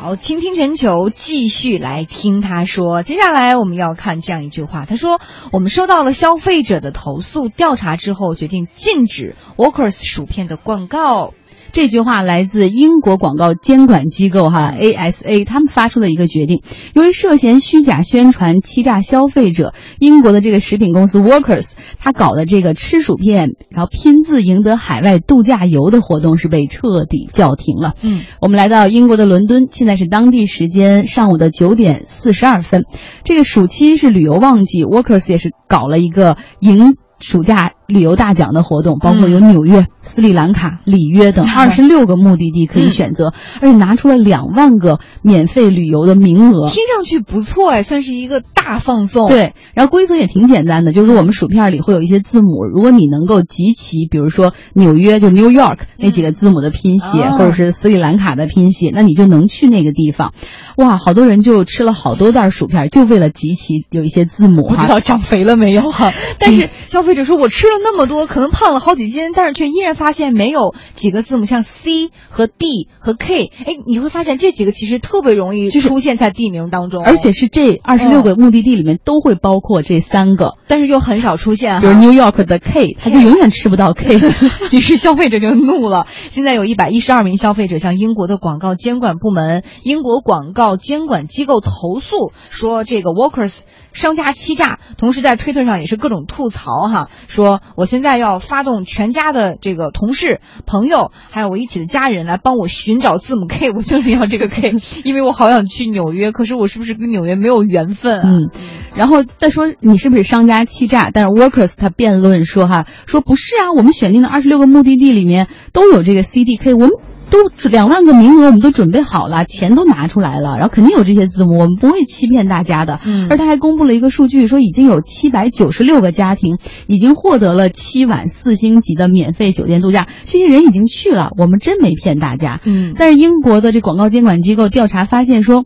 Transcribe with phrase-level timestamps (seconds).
[0.00, 3.02] 好，倾听全球，继续来听他说。
[3.02, 11.34] 接下来我们要看这样一句话，他说：“我们收到了消费者的投诉，调查之后决定禁止 Walkers 薯片的广告。”
[11.72, 16.62] 这句话来自英国广告监管机构哈 ASA，他们发出的一个决定，
[16.94, 27.94] 由于涉嫌虚假宣传、欺诈消费者，英国的这个食品公司 Workers，他搞的这个吃薯片，然后拼字赢得海外度假游的活动是被彻底叫停了。
[28.02, 32.84] 嗯，我们来到英国的伦敦，现在是当地时间上午的九点四十二分，
[33.24, 39.86] 这个暑期是旅游旺季，Workers 也是搞了一个赢暑假旅游大奖的活动，包括有纽约。
[40.02, 49.28] 斯里兰卡、里约等二十六个目的地可以选择，而且拿出了两万个免费旅游的名额，听上去不错哎，算是一个大放送。
[49.28, 60.32] 对，然后规则也挺简单的，就是我们薯片里会有一些字母，如果你能够集齐，比如说纽约就是 New York 那几个字母的拼写，或者是斯里兰卡的拼写，那你就能去那个地方。
[60.76, 64.66] 哇，好多人就吃了好多袋薯片，就为了集齐有一些字母。
[64.68, 66.12] 不知道长肥了没有哈？
[66.40, 81.80] 但是消费者说我吃了那么多，可能胖了好几斤，但是却依然发现没有几个字母，像 C 和 D 和 K，哎，你会发现这几个其实特别容易出现在地名当中，而且是这二十六个目的地里面都会包括这三个，但是又很少出现。
[81.80, 84.20] 比如 New York 的 K，他就永远吃不到 K，
[84.72, 86.06] 于是消费者就怒了。
[86.30, 93.60] 现在有一百一十二名消费者向英国的广告监管部门、英国广告监管机构投诉，说这个 Walkers。
[93.92, 108.28] 商家欺诈，同时在推特上也是各种吐槽哈，说我现在要发动全家的这个同事、朋友，还有我一起的家人来帮我寻找字母 K，我就是要这个 K， 因为我好想去纽约，可是我是不是跟纽约没有缘分啊？
[108.28, 108.48] 嗯，
[108.94, 111.10] 然后再说你是不是商家欺诈？
[111.12, 116.90] 但是 Workers 他辩论说哈，说不是啊，我们选定的二十六个目的地里面都有这个 CDK，我们。
[117.30, 123.00] 都两万个名额，我们都准备好了，钱都拿出来了，然后肯定有这些字母，我们不会欺骗大家的。
[123.04, 132.60] 嗯，而他还公布了一个数据，说已经有七百九十六个家庭已经获得了七晚四星级的免费酒店度假，这些人已经去了，我们真没骗大家。
[132.64, 135.64] 嗯，但是英国的这广告监管机构调查发现说。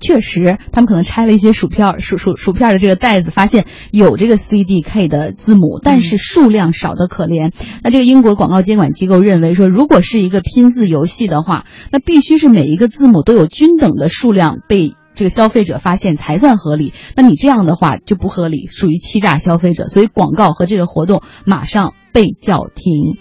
[0.00, 7.52] 确实，他们可能拆了一些薯片薯薯薯片的这个袋子，发现有这个 C D K 的字母，但是数量少得可怜。
[7.84, 16.92] 那这个英国广告监管机构认为说，如果是一个拼字游戏的话，那必须是每一个字母都有均等的数量被这个消费者发现才算合理。
[17.14, 23.18] 那你这样的话就不合理，属于欺诈消费者，所以广告和这个活动马上被叫停。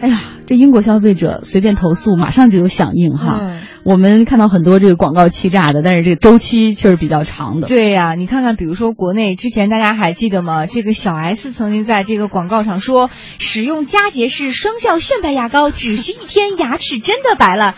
[0.00, 3.40] 哎呀，这英国消费者随便投诉，马上就有响应哈。
[3.82, 7.68] 我们看到很多这个广告欺诈的，但是这个周期确实比较长的。
[7.68, 10.66] 对呀，你看看，比如说国内之前大家还记得吗？
[10.66, 13.08] 这个小 S 曾经在这个广告上说，
[13.38, 17.74] 使用佳洁士双效炫白牙膏，只需一天，牙齿真的白了。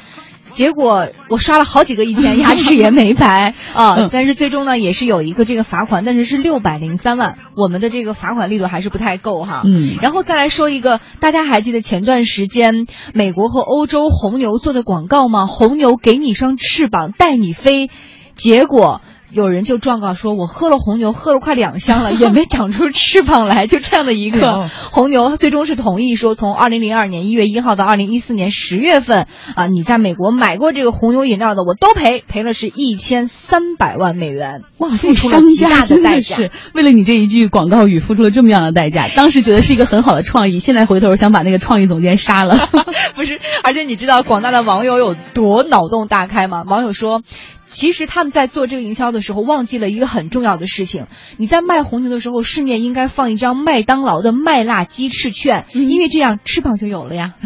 [0.58, 4.08] 结果我刷了好几个一天，牙齿也没白 啊。
[4.10, 7.38] 但是最终呢，也是有一个这个罚款，但是是六百零三万。
[7.54, 9.62] 我们的这个罚款力度还是不太够哈。
[9.64, 9.98] 嗯。
[10.02, 15.46] 然后再来说一个，大家还记得前段时间美国和欧洲红牛做的广告吗？
[15.46, 17.88] 红牛给你双翅膀带你飞，
[18.34, 19.00] 结果。
[19.30, 34.62] 有人就状告说，我喝了红牛，喝了快两箱了，也没长出翅膀来，就这样的一个 红牛，最终是同意说，从二零零二年一月一号到二零一四年十月份，啊，你在美国买过这个红牛饮料的，我都赔，赔了是一千三百万美元。
[34.78, 39.08] 哇，付出了极大的代价是为了你这一句广告语付出了这么样的代价。
[39.08, 42.56] 当时觉得是一个很好的创意，现在回头想把那个创意总监杀了。
[43.14, 46.64] 不是，而且你知道广大的网友有多脑洞大开吗？
[46.66, 47.22] 网友说。
[47.70, 51.06] 其实他们在做这个营销的时候，忘记了一个很重要的事情。
[51.36, 57.34] 你在卖红牛的时候，顺便应该放一张麦当劳的麦辣鸡翅券，因为这样翅膀就有了呀。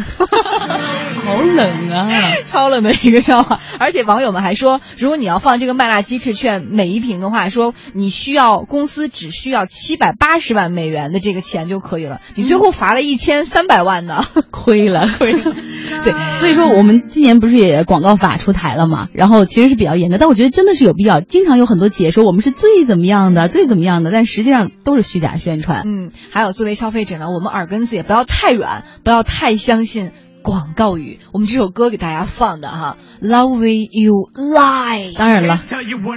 [1.25, 2.09] 好冷啊，
[2.45, 3.59] 超冷的一个笑话。
[3.79, 12.19] 而且网友们还说，如果你要放这个麦辣鸡翅券每一瓶的话，说你需要公司只需要七百八十万美元的这个钱就可以了。
[12.35, 15.55] 你最后罚了一千三百万呢， 亏了，亏了。
[16.03, 19.07] 对，所以说我们今年不是也广告法出台了嘛？
[19.13, 20.11] 然后其实是比较严。
[20.19, 25.83] 但我觉得真的是有必要，经常有很多企业说我们是最怎么样的，最怎么样的，但实际上都是虚假宣传。
[25.85, 30.11] 嗯，还有作为消费者呢，我们耳根子也不要太软，不要太相信
[30.43, 31.19] 广告语。
[31.31, 35.17] 我们这首歌给大家放的哈，Love You Lie。
[35.17, 35.61] 当然了，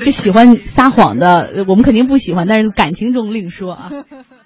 [0.00, 3.90] 这喜欢撒谎的，我们肯定不喜欢，但是感情中另说啊。